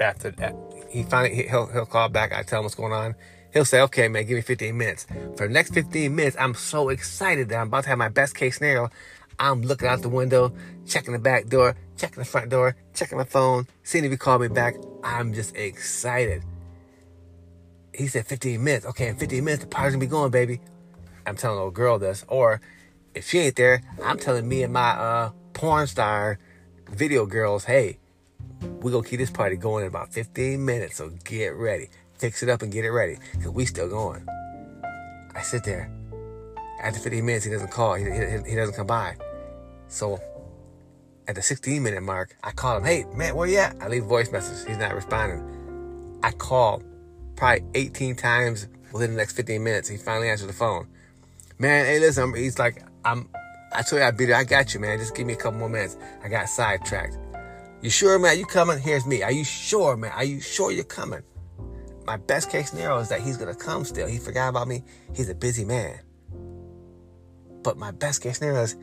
after 0.00 0.30
that, 0.32 0.54
he 0.90 1.02
finally 1.04 1.46
he'll 1.48 1.66
he'll 1.66 1.86
call 1.86 2.08
back. 2.08 2.32
I 2.32 2.42
tell 2.42 2.60
him 2.60 2.64
what's 2.64 2.74
going 2.74 2.92
on. 2.92 3.14
He'll 3.54 3.64
say, 3.64 3.80
"Okay, 3.82 4.08
man, 4.08 4.26
give 4.26 4.34
me 4.34 4.42
15 4.42 4.76
minutes." 4.76 5.06
For 5.36 5.46
the 5.46 5.54
next 5.54 5.72
15 5.72 6.14
minutes, 6.14 6.36
I'm 6.38 6.54
so 6.54 6.88
excited 6.88 7.48
that 7.48 7.56
I'm 7.56 7.68
about 7.68 7.84
to 7.84 7.90
have 7.90 7.98
my 7.98 8.08
best 8.08 8.34
case 8.34 8.56
scenario. 8.58 8.90
I'm 9.38 9.62
looking 9.62 9.88
out 9.88 10.02
the 10.02 10.08
window, 10.08 10.52
checking 10.86 11.12
the 11.12 11.20
back 11.20 11.46
door, 11.46 11.76
checking 11.96 12.18
the 12.18 12.24
front 12.24 12.50
door, 12.50 12.76
checking 12.94 13.16
my 13.16 13.24
phone, 13.24 13.66
seeing 13.84 14.04
if 14.04 14.10
he 14.10 14.16
called 14.16 14.42
me 14.42 14.48
back. 14.48 14.74
I'm 15.04 15.32
just 15.32 15.54
excited. 15.56 16.42
He 17.94 18.08
said 18.08 18.26
15 18.26 18.62
minutes. 18.62 18.86
Okay, 18.86 19.08
in 19.08 19.16
15 19.16 19.44
minutes, 19.44 19.62
the 19.62 19.70
party's 19.70 19.94
gonna 19.94 20.00
be 20.00 20.08
going, 20.08 20.32
baby. 20.32 20.60
I'm 21.24 21.36
telling 21.36 21.58
old 21.58 21.74
girl 21.74 21.98
this. 21.98 22.24
Or 22.28 22.60
if 23.14 23.28
she 23.28 23.38
ain't 23.38 23.56
there, 23.56 23.82
I'm 24.02 24.18
telling 24.18 24.48
me 24.48 24.64
and 24.64 24.72
my 24.72 24.90
uh, 24.90 25.30
porn 25.52 25.86
star 25.86 26.40
video 26.90 27.24
girls, 27.24 27.64
hey, 27.64 27.98
we're 28.80 28.90
gonna 28.90 29.06
keep 29.06 29.20
this 29.20 29.30
party 29.30 29.56
going 29.56 29.84
in 29.84 29.88
about 29.88 30.12
15 30.12 30.64
minutes, 30.64 30.96
so 30.96 31.10
get 31.24 31.54
ready. 31.54 31.88
Fix 32.24 32.42
it 32.42 32.48
up 32.48 32.62
and 32.62 32.72
get 32.72 32.86
it 32.86 32.90
ready, 32.90 33.18
because 33.32 33.50
we 33.50 33.66
still 33.66 33.86
going. 33.86 34.26
I 35.34 35.42
sit 35.42 35.62
there. 35.62 35.92
After 36.82 36.98
15 36.98 37.22
minutes, 37.22 37.44
he 37.44 37.50
doesn't 37.50 37.70
call. 37.70 37.96
He, 37.96 38.04
he, 38.04 38.50
he 38.50 38.56
doesn't 38.56 38.74
come 38.74 38.86
by. 38.86 39.16
So 39.88 40.18
at 41.28 41.34
the 41.34 41.42
16 41.42 41.82
minute 41.82 42.02
mark, 42.02 42.34
I 42.42 42.52
call 42.52 42.78
him, 42.78 42.84
hey, 42.84 43.04
man, 43.14 43.36
where 43.36 43.46
you 43.46 43.58
at? 43.58 43.76
I 43.78 43.88
leave 43.88 44.04
voice 44.04 44.32
message. 44.32 44.66
He's 44.66 44.78
not 44.78 44.94
responding. 44.94 46.18
I 46.22 46.30
call 46.30 46.82
probably 47.36 47.66
18 47.74 48.16
times 48.16 48.68
within 48.90 49.10
the 49.10 49.18
next 49.18 49.36
15 49.36 49.62
minutes. 49.62 49.86
He 49.90 49.98
finally 49.98 50.30
answered 50.30 50.48
the 50.48 50.54
phone. 50.54 50.88
Man, 51.58 51.84
hey, 51.84 52.00
listen, 52.00 52.34
he's 52.34 52.58
like, 52.58 52.82
I'm, 53.04 53.28
I 53.74 53.82
told 53.82 54.00
you 54.00 54.08
I'd 54.08 54.16
be 54.16 54.24
there. 54.24 54.36
I 54.36 54.44
got 54.44 54.72
you, 54.72 54.80
man. 54.80 54.98
Just 54.98 55.14
give 55.14 55.26
me 55.26 55.34
a 55.34 55.36
couple 55.36 55.58
more 55.58 55.68
minutes. 55.68 55.98
I 56.24 56.30
got 56.30 56.48
sidetracked. 56.48 57.18
You 57.82 57.90
sure, 57.90 58.18
man? 58.18 58.38
You 58.38 58.46
coming? 58.46 58.78
Here's 58.78 59.04
me. 59.04 59.22
Are 59.22 59.30
you 59.30 59.44
sure, 59.44 59.94
man? 59.94 60.12
Are 60.12 60.24
you 60.24 60.40
sure 60.40 60.72
you're 60.72 60.84
coming? 60.84 61.22
My 62.06 62.18
best 62.18 62.50
case 62.50 62.70
scenario 62.70 62.98
is 62.98 63.08
that 63.08 63.20
he's 63.20 63.36
gonna 63.36 63.54
come 63.54 63.84
still. 63.84 64.06
He 64.06 64.18
forgot 64.18 64.48
about 64.48 64.68
me. 64.68 64.82
He's 65.14 65.30
a 65.30 65.34
busy 65.34 65.64
man. 65.64 66.00
But 67.62 67.78
my 67.78 67.92
best 67.92 68.22
case 68.22 68.38
scenario 68.38 68.62
is 68.62 68.76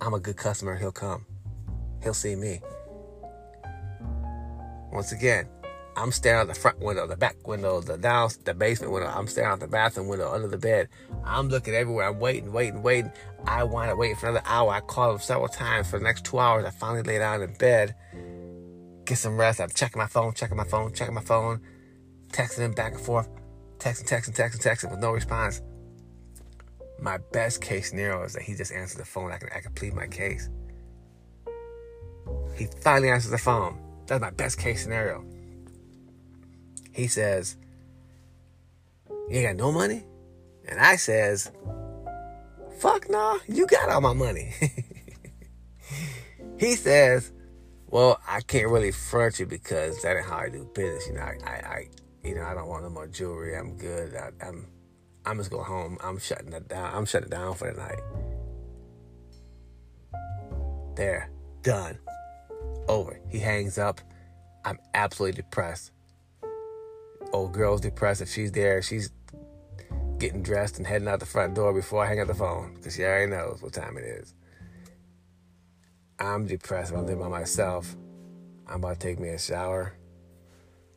I'm 0.00 0.14
a 0.14 0.20
good 0.20 0.36
customer. 0.36 0.76
He'll 0.76 0.92
come. 0.92 1.26
He'll 2.02 2.14
see 2.14 2.34
me. 2.34 2.60
Once 4.90 5.12
again, 5.12 5.48
I'm 5.96 6.12
staring 6.12 6.40
out 6.40 6.48
the 6.48 6.58
front 6.58 6.80
window, 6.80 7.06
the 7.06 7.16
back 7.16 7.46
window, 7.46 7.82
the 7.82 7.98
down, 7.98 8.30
the 8.44 8.54
basement 8.54 8.92
window. 8.92 9.08
I'm 9.08 9.26
staring 9.26 9.50
out 9.50 9.60
the 9.60 9.68
bathroom 9.68 10.08
window, 10.08 10.32
under 10.32 10.48
the 10.48 10.58
bed. 10.58 10.88
I'm 11.24 11.48
looking 11.48 11.74
everywhere. 11.74 12.08
I'm 12.08 12.20
waiting, 12.20 12.52
waiting, 12.52 12.82
waiting. 12.82 13.12
I 13.46 13.64
wind 13.64 13.90
up 13.90 13.98
waiting 13.98 14.16
for 14.16 14.28
another 14.28 14.46
hour. 14.46 14.72
I 14.72 14.80
called 14.80 15.16
him 15.16 15.20
several 15.20 15.48
times 15.48 15.90
for 15.90 15.98
the 15.98 16.04
next 16.04 16.24
two 16.24 16.38
hours. 16.38 16.64
I 16.64 16.70
finally 16.70 17.02
lay 17.02 17.18
down 17.18 17.42
in 17.42 17.52
bed 17.54 17.94
get 19.04 19.18
some 19.18 19.36
rest. 19.36 19.60
I'm 19.60 19.70
checking 19.70 19.98
my 19.98 20.06
phone, 20.06 20.32
checking 20.34 20.56
my 20.56 20.64
phone, 20.64 20.92
checking 20.92 21.14
my 21.14 21.22
phone, 21.22 21.60
texting 22.32 22.60
him 22.60 22.72
back 22.72 22.92
and 22.92 23.00
forth, 23.00 23.28
texting, 23.78 24.08
texting, 24.08 24.34
texting, 24.34 24.62
texting 24.62 24.90
with 24.90 25.00
no 25.00 25.12
response. 25.12 25.62
My 27.00 27.18
best 27.32 27.60
case 27.60 27.90
scenario 27.90 28.22
is 28.22 28.32
that 28.34 28.42
he 28.42 28.54
just 28.54 28.72
answers 28.72 28.96
the 28.96 29.04
phone. 29.04 29.32
I 29.32 29.38
can 29.38 29.48
I 29.54 29.60
can 29.60 29.72
plead 29.72 29.94
my 29.94 30.06
case. 30.06 30.48
He 32.56 32.68
finally 32.82 33.10
answers 33.10 33.30
the 33.30 33.38
phone. 33.38 33.78
That's 34.06 34.20
my 34.20 34.30
best 34.30 34.58
case 34.58 34.82
scenario. 34.82 35.24
He 36.92 37.06
says, 37.06 37.56
You 39.28 39.38
ain't 39.38 39.58
got 39.58 39.64
no 39.64 39.72
money? 39.72 40.04
And 40.68 40.78
I 40.80 40.96
says, 40.96 41.50
fuck 42.78 43.08
no, 43.10 43.18
nah, 43.18 43.38
you 43.48 43.66
got 43.66 43.88
all 43.88 44.00
my 44.00 44.12
money. 44.12 44.52
he 46.58 46.74
says, 46.74 47.32
well, 47.86 48.20
I 48.26 48.40
can't 48.40 48.70
really 48.70 48.92
front 48.92 49.38
you 49.38 49.46
because 49.46 50.02
that 50.02 50.16
ain't 50.16 50.26
how 50.26 50.38
I 50.38 50.48
do 50.48 50.68
business. 50.74 51.06
You 51.08 51.14
know, 51.14 51.20
I, 51.20 51.36
I, 51.44 51.50
I 51.50 51.88
you 52.24 52.34
know, 52.34 52.44
I 52.44 52.54
don't 52.54 52.68
want 52.68 52.84
no 52.84 52.90
more 52.90 53.06
jewelry. 53.06 53.56
I'm 53.56 53.76
good. 53.76 54.14
I, 54.14 54.30
I'm, 54.44 54.66
I'm 55.24 55.38
just 55.38 55.50
going 55.50 55.64
home. 55.64 55.98
I'm 56.02 56.18
shutting 56.18 56.50
that 56.50 56.68
down. 56.68 56.94
I'm 56.94 57.04
shutting 57.04 57.28
it 57.28 57.30
down 57.30 57.54
for 57.54 57.72
the 57.72 57.80
night. 57.80 58.00
There, 60.96 61.30
done, 61.62 61.98
over. 62.88 63.18
He 63.28 63.38
hangs 63.38 63.78
up. 63.78 64.00
I'm 64.64 64.78
absolutely 64.94 65.42
depressed. 65.42 65.92
Old 67.32 67.52
girl's 67.52 67.80
depressed. 67.80 68.20
If 68.20 68.28
she's 68.28 68.52
there, 68.52 68.82
she's 68.82 69.10
getting 70.18 70.42
dressed 70.42 70.78
and 70.78 70.86
heading 70.86 71.08
out 71.08 71.18
the 71.18 71.26
front 71.26 71.54
door 71.54 71.72
before 71.72 72.04
I 72.04 72.08
hang 72.08 72.20
up 72.20 72.28
the 72.28 72.34
phone 72.34 72.74
because 72.74 72.94
she 72.94 73.02
already 73.02 73.30
knows 73.30 73.60
what 73.60 73.72
time 73.72 73.96
it 73.96 74.04
is. 74.04 74.34
I'm 76.18 76.46
depressed. 76.46 76.92
I'm 76.92 77.00
living 77.00 77.20
by 77.20 77.28
myself. 77.28 77.96
I'm 78.68 78.76
about 78.76 79.00
to 79.00 79.06
take 79.08 79.18
me 79.18 79.30
a 79.30 79.38
shower. 79.38 79.94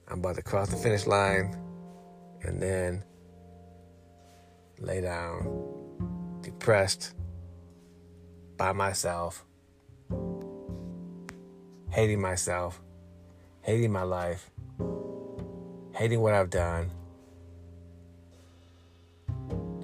I'm 0.07 0.19
about 0.19 0.35
to 0.35 0.43
cross 0.43 0.69
the 0.69 0.77
finish 0.77 1.07
line 1.07 1.57
and 2.43 2.61
then 2.61 3.03
lay 4.79 5.01
down, 5.01 6.39
depressed, 6.41 7.13
by 8.57 8.71
myself, 8.71 9.43
hating 11.89 12.21
myself, 12.21 12.81
hating 13.61 13.91
my 13.91 14.03
life, 14.03 14.51
hating 15.93 16.21
what 16.21 16.33
I've 16.33 16.51
done, 16.51 16.91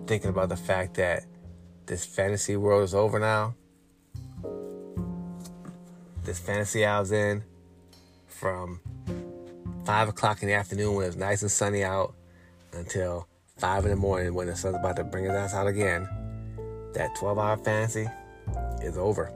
thinking 0.05 0.29
about 0.29 0.49
the 0.49 0.57
fact 0.57 0.93
that 0.95 1.25
this 1.87 2.05
fantasy 2.05 2.55
world 2.55 2.83
is 2.83 2.93
over 2.93 3.19
now. 3.19 3.55
This 6.23 6.37
fantasy 6.37 6.85
I 6.85 6.99
was 6.99 7.11
in 7.11 7.43
from 8.27 8.79
five 9.85 10.07
o'clock 10.07 10.41
in 10.41 10.47
the 10.47 10.53
afternoon 10.53 10.95
when 10.95 11.07
it's 11.07 11.15
nice 11.15 11.41
and 11.41 11.51
sunny 11.51 11.83
out 11.83 12.13
until 12.73 13.27
five 13.57 13.83
in 13.85 13.91
the 13.91 13.95
morning 13.95 14.33
when 14.33 14.47
the 14.47 14.55
sun's 14.55 14.75
about 14.75 14.95
to 14.95 15.03
bring 15.03 15.27
us 15.27 15.53
out 15.53 15.67
again. 15.67 16.07
That 16.93 17.15
12 17.15 17.37
hour 17.37 17.57
fantasy 17.57 18.07
is 18.81 18.97
over. 18.97 19.31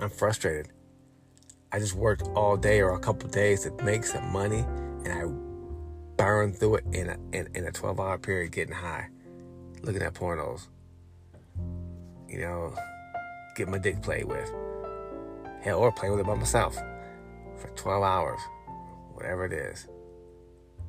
I'm 0.00 0.10
frustrated. 0.10 0.68
I 1.72 1.78
just 1.78 1.94
worked 1.94 2.22
all 2.34 2.56
day 2.56 2.80
or 2.80 2.94
a 2.94 2.98
couple 2.98 3.28
days 3.28 3.62
to 3.62 3.84
make 3.84 4.04
some 4.04 4.32
money 4.32 4.64
and 5.04 5.08
I 5.08 5.24
burn 6.16 6.52
through 6.52 6.76
it 6.76 6.84
in 6.92 7.08
a, 7.08 7.16
in, 7.32 7.48
in 7.54 7.66
a 7.66 7.72
12 7.72 7.98
hour 8.00 8.18
period 8.18 8.52
getting 8.52 8.74
high, 8.74 9.08
looking 9.82 10.02
at 10.02 10.14
pornos, 10.14 10.68
you 12.28 12.40
know, 12.40 12.74
get 13.54 13.68
my 13.68 13.78
dick 13.78 14.02
played 14.02 14.24
with. 14.24 14.50
Hell, 15.62 15.78
or 15.78 15.92
playing 15.92 16.12
with 16.12 16.20
it 16.20 16.26
by 16.26 16.34
myself 16.34 16.76
for 17.56 17.68
12 17.74 18.02
hours, 18.02 18.40
whatever 19.18 19.46
it 19.46 19.52
is. 19.52 19.88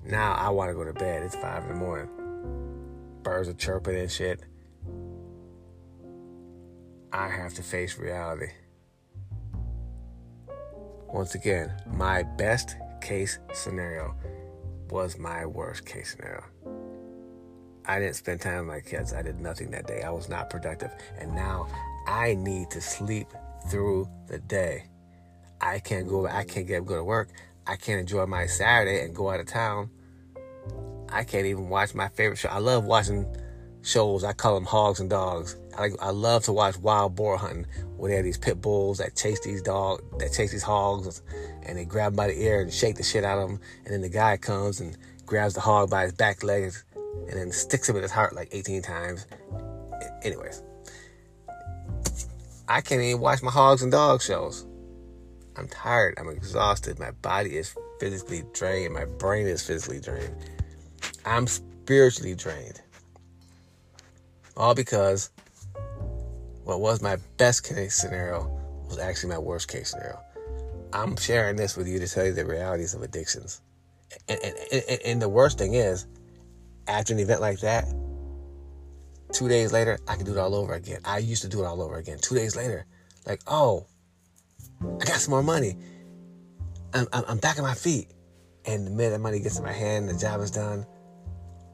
Now 0.05 0.33
I 0.33 0.49
want 0.49 0.69
to 0.69 0.75
go 0.75 0.83
to 0.83 0.93
bed. 0.93 1.23
It's 1.23 1.35
5 1.35 1.63
in 1.63 1.69
the 1.69 1.75
morning. 1.75 2.09
Birds 3.23 3.49
are 3.49 3.53
chirping 3.53 3.97
and 3.97 4.11
shit. 4.11 4.41
I 7.11 7.27
have 7.27 7.55
to 7.55 7.63
face 7.63 7.97
reality. 7.97 8.51
Once 11.11 11.33
again, 11.33 11.73
my 11.87 12.21
best 12.21 12.75
case 13.01 13.39
scenario 13.51 14.13
was 14.91 15.17
my 15.17 15.43
worst 15.47 15.87
case 15.87 16.11
scenario. 16.11 16.43
I 17.87 17.99
didn't 17.99 18.15
spend 18.15 18.41
time 18.41 18.59
with 18.59 18.67
my 18.67 18.79
kids. 18.81 19.11
I 19.11 19.23
did 19.23 19.39
nothing 19.39 19.71
that 19.71 19.87
day. 19.87 20.03
I 20.03 20.11
was 20.11 20.29
not 20.29 20.51
productive. 20.51 20.91
And 21.17 21.33
now 21.33 21.67
I 22.07 22.35
need 22.35 22.69
to 22.69 22.79
sleep 22.79 23.27
through 23.71 24.07
the 24.27 24.37
day. 24.37 24.83
I 25.59 25.79
can't 25.79 26.07
go 26.07 26.27
I 26.27 26.43
can't 26.43 26.67
get 26.67 26.85
go 26.85 26.95
to 26.95 27.03
work. 27.03 27.29
I 27.69 27.75
can't 27.75 27.99
enjoy 27.99 28.25
my 28.25 28.47
Saturday 28.47 29.05
and 29.05 29.13
go 29.13 29.29
out 29.29 29.39
of 29.39 29.45
town. 29.45 29.91
I 31.07 31.23
can't 31.23 31.45
even 31.45 31.69
watch 31.69 31.93
my 31.93 32.07
favorite 32.07 32.37
show. 32.37 32.49
I 32.49 32.57
love 32.57 32.83
watching 32.83 33.27
shows. 33.83 34.23
I 34.23 34.33
call 34.33 34.55
them 34.55 34.65
hogs 34.65 34.99
and 34.99 35.07
dogs. 35.07 35.55
I, 35.77 35.91
I 36.01 36.09
love 36.09 36.43
to 36.45 36.51
watch 36.51 36.79
wild 36.79 37.13
boar 37.13 37.37
hunting 37.37 37.67
where 37.95 38.09
they 38.09 38.15
have 38.15 38.25
these 38.25 38.39
pit 38.39 38.59
bulls 38.59 38.97
that 38.97 39.15
chase 39.15 39.39
these 39.41 39.61
dogs, 39.61 40.01
that 40.17 40.33
chase 40.33 40.51
these 40.51 40.63
hogs, 40.63 41.21
and 41.61 41.77
they 41.77 41.85
grab 41.85 42.13
them 42.13 42.15
by 42.15 42.25
the 42.25 42.41
ear 42.41 42.59
and 42.59 42.73
shake 42.73 42.95
the 42.95 43.03
shit 43.03 43.23
out 43.23 43.37
of 43.37 43.47
them. 43.47 43.59
And 43.85 43.93
then 43.93 44.01
the 44.01 44.09
guy 44.09 44.37
comes 44.37 44.79
and 44.79 44.97
grabs 45.27 45.53
the 45.53 45.61
hog 45.61 45.91
by 45.91 46.05
his 46.05 46.13
back 46.13 46.41
legs 46.41 46.83
and 47.27 47.39
then 47.39 47.51
sticks 47.51 47.87
him 47.87 47.95
in 47.97 48.01
his 48.01 48.11
heart 48.11 48.33
like 48.33 48.49
18 48.51 48.81
times. 48.81 49.27
Anyways, 50.23 50.63
I 52.67 52.81
can't 52.81 52.99
even 52.99 53.21
watch 53.21 53.43
my 53.43 53.51
hogs 53.51 53.83
and 53.83 53.91
dog 53.91 54.23
shows. 54.23 54.65
I'm 55.59 55.67
tired. 55.67 56.15
I'm 56.17 56.29
exhausted. 56.29 56.99
My 56.99 57.11
body 57.11 57.57
is 57.57 57.75
physically 57.99 58.43
drained. 58.53 58.93
My 58.93 59.03
brain 59.03 59.45
is 59.45 59.61
physically 59.61 59.99
drained. 59.99 60.33
I'm 61.25 61.47
spiritually 61.47 62.33
drained. 62.33 62.81
All 64.55 64.73
because 64.73 65.31
what 66.63 66.79
was 66.79 67.01
my 67.01 67.17
best 67.35 67.67
case 67.67 67.93
scenario 67.95 68.47
was 68.87 68.99
actually 68.99 69.31
my 69.31 69.37
worst 69.37 69.67
case 69.67 69.89
scenario. 69.89 70.19
I'm 70.93 71.17
sharing 71.17 71.57
this 71.57 71.75
with 71.75 71.89
you 71.89 71.99
to 71.99 72.07
tell 72.07 72.25
you 72.25 72.33
the 72.33 72.45
realities 72.45 72.93
of 72.93 73.01
addictions. 73.01 73.61
And, 74.29 74.39
and, 74.41 74.55
and, 74.71 74.99
and 75.05 75.21
the 75.21 75.29
worst 75.29 75.57
thing 75.57 75.73
is, 75.73 76.07
after 76.87 77.13
an 77.13 77.19
event 77.19 77.41
like 77.41 77.59
that, 77.59 77.85
two 79.33 79.49
days 79.49 79.73
later, 79.73 79.99
I 80.07 80.15
can 80.15 80.25
do 80.25 80.31
it 80.31 80.37
all 80.37 80.55
over 80.55 80.73
again. 80.73 81.01
I 81.03 81.17
used 81.17 81.41
to 81.41 81.49
do 81.49 81.59
it 81.59 81.65
all 81.65 81.81
over 81.81 81.97
again. 81.97 82.17
Two 82.21 82.35
days 82.35 82.55
later, 82.55 82.85
like, 83.27 83.41
oh, 83.45 83.85
I 84.81 85.05
got 85.05 85.17
some 85.17 85.31
more 85.31 85.43
money. 85.43 85.77
I'm, 86.93 87.07
I'm, 87.13 87.37
back 87.37 87.57
on 87.57 87.63
my 87.63 87.73
feet. 87.73 88.11
And 88.65 88.85
the 88.85 88.91
minute 88.91 89.11
that 89.11 89.19
money 89.19 89.39
gets 89.39 89.57
in 89.57 89.63
my 89.63 89.71
hand, 89.71 90.09
the 90.09 90.17
job 90.17 90.41
is 90.41 90.51
done, 90.51 90.85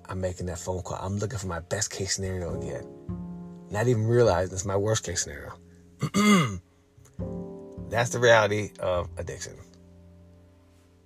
I'm 0.08 0.22
making 0.22 0.46
that 0.48 0.60
phone 0.60 0.82
call. 0.82 0.98
I'm 1.02 1.18
looking 1.18 1.40
for 1.40 1.48
my 1.48 1.60
best 1.60 1.92
case 1.92 2.16
scenario 2.16 2.56
again 2.56 2.86
not 3.70 3.88
even 3.88 4.08
realizing 4.08 4.54
it's 4.54 4.66
my 4.66 4.78
worst 4.78 5.06
case 5.06 5.24
scenario. 5.24 5.54
That's 7.90 8.10
the 8.10 8.20
reality 8.20 8.72
of 8.80 9.10
addiction. 9.18 9.54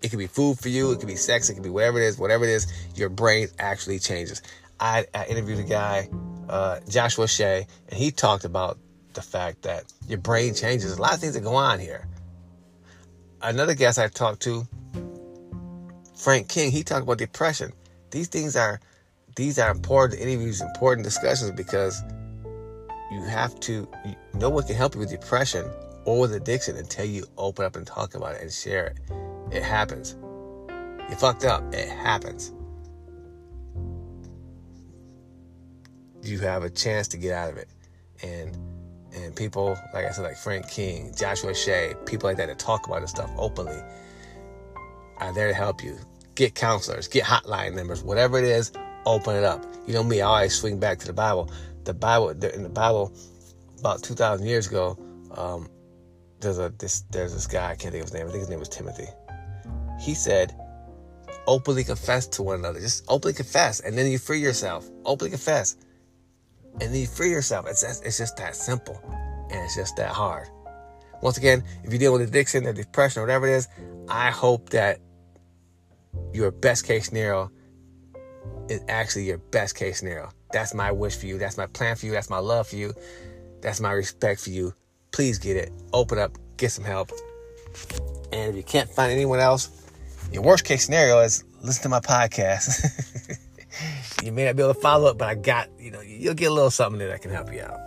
It 0.01 0.09
could 0.09 0.19
be 0.19 0.27
food 0.27 0.59
for 0.59 0.69
you, 0.69 0.91
it 0.91 0.99
could 0.99 1.07
be 1.07 1.15
sex, 1.15 1.49
it 1.49 1.55
could 1.55 1.63
be 1.63 1.69
whatever 1.69 1.99
it 1.99 2.05
is, 2.05 2.17
whatever 2.17 2.45
it 2.45 2.51
is, 2.51 2.67
your 2.95 3.09
brain 3.09 3.47
actually 3.59 3.99
changes. 3.99 4.41
I, 4.79 5.05
I 5.13 5.25
interviewed 5.25 5.59
a 5.59 5.63
guy, 5.63 6.09
uh, 6.47 6.79
Joshua 6.87 7.27
Shea, 7.27 7.67
and 7.89 7.97
he 7.97 8.11
talked 8.11 8.45
about 8.45 8.77
the 9.13 9.21
fact 9.21 9.63
that 9.63 9.85
your 10.07 10.19
brain 10.19 10.53
changes. 10.53 10.97
A 10.97 11.01
lot 11.01 11.13
of 11.13 11.19
things 11.19 11.33
that 11.33 11.43
go 11.43 11.55
on 11.55 11.79
here. 11.79 12.07
Another 13.41 13.73
guest 13.73 13.97
I 13.97 14.07
talked 14.07 14.41
to, 14.43 14.67
Frank 16.15 16.49
King, 16.49 16.71
he 16.71 16.83
talked 16.83 17.03
about 17.03 17.17
depression. 17.17 17.71
These 18.11 18.27
things 18.27 18.55
are 18.55 18.79
these 19.35 19.57
are 19.57 19.71
important 19.71 20.19
interviews, 20.19 20.61
important 20.61 21.05
discussions 21.05 21.51
because 21.51 22.03
you 23.11 23.23
have 23.23 23.57
to, 23.61 23.87
no 24.33 24.49
one 24.49 24.65
can 24.65 24.75
help 24.75 24.95
you 24.95 24.99
with 24.99 25.09
depression 25.09 25.65
or 26.05 26.19
with 26.19 26.33
addiction 26.33 26.75
until 26.75 27.05
you 27.05 27.25
open 27.37 27.65
up 27.65 27.75
and 27.75 27.87
talk 27.87 28.15
about 28.15 28.35
it 28.35 28.41
and 28.41 28.51
share 28.51 28.87
it. 28.87 28.97
It 29.55 29.63
happens. 29.63 30.17
You 31.09 31.15
fucked 31.15 31.45
up. 31.45 31.63
It 31.73 31.87
happens. 31.87 32.51
You 36.21 36.39
have 36.39 36.63
a 36.63 36.69
chance 36.69 37.07
to 37.09 37.17
get 37.17 37.33
out 37.33 37.49
of 37.49 37.57
it. 37.57 37.69
And 38.21 38.57
and 39.23 39.35
people, 39.35 39.77
like 39.93 40.05
I 40.05 40.11
said, 40.11 40.23
like 40.23 40.37
Frank 40.37 40.69
King, 40.69 41.13
Joshua 41.15 41.53
Shea, 41.53 41.93
people 42.05 42.29
like 42.29 42.37
that 42.37 42.47
that 42.47 42.59
talk 42.59 42.87
about 42.87 43.01
this 43.01 43.11
stuff 43.11 43.31
openly 43.37 43.79
are 45.17 45.33
there 45.33 45.47
to 45.47 45.53
help 45.53 45.83
you. 45.83 45.97
Get 46.35 46.55
counselors, 46.55 47.07
get 47.07 47.25
hotline 47.25 47.75
numbers, 47.75 48.01
whatever 48.01 48.37
it 48.37 48.45
is, 48.45 48.71
open 49.05 49.35
it 49.35 49.43
up. 49.43 49.65
You 49.85 49.93
know 49.93 50.03
me, 50.03 50.21
I 50.21 50.27
always 50.27 50.55
swing 50.55 50.79
back 50.79 50.99
to 50.99 51.07
the 51.07 51.13
Bible 51.13 51.49
the 51.89 51.93
Bible 51.93 52.29
in 52.29 52.63
the 52.63 52.69
Bible 52.69 53.11
about 53.79 54.03
two 54.03 54.13
thousand 54.13 54.45
years 54.45 54.67
ago. 54.67 54.97
Um, 55.31 55.67
there's 56.39 56.59
a 56.59 56.69
this 56.77 57.01
there's 57.09 57.33
this 57.33 57.47
guy 57.47 57.71
I 57.71 57.75
can't 57.75 57.91
think 57.91 58.03
of 58.03 58.09
his 58.09 58.13
name. 58.13 58.27
I 58.27 58.29
think 58.29 58.41
his 58.41 58.49
name 58.49 58.59
was 58.59 58.69
Timothy. 58.69 59.07
He 59.99 60.13
said, 60.13 60.55
"Openly 61.47 61.83
confess 61.83 62.27
to 62.27 62.43
one 62.43 62.59
another. 62.59 62.79
Just 62.79 63.03
openly 63.07 63.33
confess, 63.33 63.79
and 63.79 63.97
then 63.97 64.09
you 64.09 64.17
free 64.19 64.39
yourself. 64.39 64.87
Openly 65.03 65.31
confess, 65.31 65.75
and 66.73 66.93
then 66.93 66.95
you 66.95 67.07
free 67.07 67.29
yourself. 67.29 67.65
It's 67.67 67.83
it's 67.83 68.17
just 68.17 68.37
that 68.37 68.55
simple, 68.55 68.99
and 69.51 69.63
it's 69.63 69.75
just 69.75 69.95
that 69.97 70.11
hard." 70.11 70.47
Once 71.21 71.37
again, 71.37 71.63
if 71.83 71.91
you 71.91 71.99
deal 71.99 72.13
with 72.13 72.21
addiction 72.21 72.65
or 72.65 72.73
depression 72.73 73.21
or 73.21 73.25
whatever 73.25 73.47
it 73.47 73.55
is, 73.55 73.67
I 74.07 74.31
hope 74.31 74.69
that 74.69 74.99
your 76.33 76.51
best 76.51 76.85
case 76.85 77.07
scenario 77.07 77.51
is 78.69 78.81
actually 78.87 79.25
your 79.25 79.37
best 79.37 79.75
case 79.75 79.99
scenario. 79.99 80.29
That's 80.51 80.73
my 80.73 80.91
wish 80.91 81.17
for 81.17 81.25
you. 81.25 81.37
That's 81.37 81.57
my 81.57 81.65
plan 81.67 81.95
for 81.97 82.05
you. 82.05 82.13
That's 82.13 82.29
my 82.29 82.39
love 82.39 82.67
for 82.67 82.77
you. 82.77 82.93
That's 83.61 83.81
my 83.81 83.91
respect 83.91 84.39
for 84.39 84.49
you. 84.51 84.73
Please 85.11 85.37
get 85.39 85.57
it. 85.57 85.73
Open 85.91 86.17
up. 86.17 86.37
Get 86.55 86.71
some 86.71 86.85
help. 86.85 87.11
And 88.31 88.51
if 88.51 88.55
you 88.55 88.63
can't 88.63 88.89
find 88.89 89.11
anyone 89.11 89.39
else, 89.39 89.69
your 90.31 90.43
worst 90.43 90.63
case 90.63 90.85
scenario 90.85 91.19
is 91.19 91.43
listen 91.61 91.83
to 91.83 91.89
my 91.89 91.99
podcast. 91.99 92.85
You 94.23 94.31
may 94.33 94.45
not 94.45 94.55
be 94.55 94.63
able 94.63 94.73
to 94.73 94.79
follow 94.79 95.09
it, 95.09 95.17
but 95.17 95.27
I 95.29 95.35
got, 95.35 95.69
you 95.79 95.91
know, 95.91 95.98
you'll 96.19 96.33
get 96.33 96.51
a 96.51 96.53
little 96.53 96.69
something 96.69 96.99
that 96.99 97.21
can 97.21 97.31
help 97.31 97.51
you 97.53 97.61
out. 97.61 97.79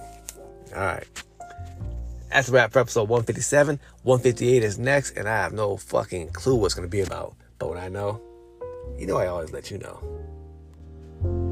All 0.74 0.80
right. 0.80 1.06
That's 2.30 2.48
a 2.48 2.52
wrap 2.52 2.72
for 2.72 2.78
episode 2.78 3.08
157. 3.08 3.78
158 4.04 4.64
is 4.64 4.78
next, 4.78 5.16
and 5.16 5.28
I 5.28 5.36
have 5.36 5.52
no 5.52 5.76
fucking 5.76 6.30
clue 6.30 6.56
what's 6.56 6.74
going 6.74 6.88
to 6.88 6.90
be 6.90 7.02
about. 7.02 7.34
But 7.58 7.68
what 7.68 7.78
I 7.78 7.88
know, 7.88 8.22
you 8.98 9.06
know, 9.06 9.18
I 9.18 9.26
always 9.26 9.52
let 9.52 9.70
you 9.70 9.78
know. 9.78 11.51